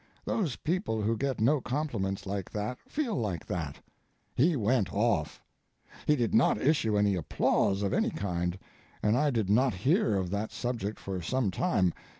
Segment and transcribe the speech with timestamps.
[0.25, 3.77] Those people who get no compliments like that feel like that.
[4.33, 5.43] He went off.
[6.07, 8.57] He did not issue any applause of any kind,
[9.03, 11.93] and I did not hear of that subject for some time.